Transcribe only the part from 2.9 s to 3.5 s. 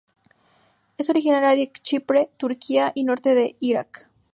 y norte